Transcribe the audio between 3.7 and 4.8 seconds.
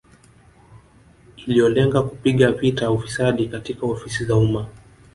ofisi za umma